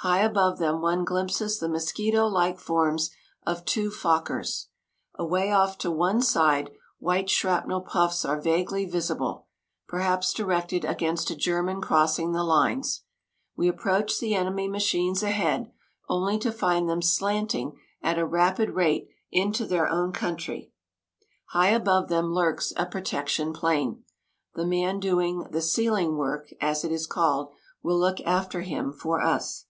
High 0.00 0.20
above 0.20 0.58
them 0.58 0.80
one 0.82 1.04
glimpses 1.04 1.58
the 1.58 1.68
mosquito 1.68 2.28
like 2.28 2.60
forms 2.60 3.10
of 3.44 3.64
two 3.64 3.90
Fokkers. 3.90 4.66
Away 5.16 5.50
off 5.50 5.76
to 5.78 5.90
one 5.90 6.20
side 6.22 6.70
white 7.00 7.28
shrapnel 7.28 7.80
puffs 7.80 8.24
are 8.24 8.40
vaguely 8.40 8.84
visible, 8.84 9.48
perhaps 9.88 10.32
directed 10.32 10.84
against 10.84 11.30
a 11.30 11.34
German 11.34 11.80
crossing 11.80 12.30
the 12.30 12.44
lines. 12.44 13.02
We 13.56 13.66
approach 13.66 14.20
the 14.20 14.36
enemy 14.36 14.68
machines 14.68 15.24
ahead, 15.24 15.72
only 16.08 16.38
to 16.38 16.52
find 16.52 16.88
them 16.88 17.02
slanting 17.02 17.76
at 18.00 18.18
a 18.18 18.26
rapid 18.26 18.72
rate 18.76 19.08
into 19.32 19.66
their 19.66 19.88
own 19.88 20.12
country. 20.12 20.72
High 21.46 21.70
above 21.70 22.08
them 22.08 22.32
lurks 22.32 22.72
a 22.76 22.86
protection 22.86 23.52
plane. 23.52 24.04
The 24.54 24.66
man 24.66 25.00
doing 25.00 25.48
the 25.50 25.62
"ceiling 25.62 26.16
work," 26.16 26.52
as 26.60 26.84
it 26.84 26.92
is 26.92 27.08
called, 27.08 27.50
will 27.82 27.98
look 27.98 28.20
after 28.20 28.60
him 28.60 28.92
for 28.92 29.20
us. 29.20 29.64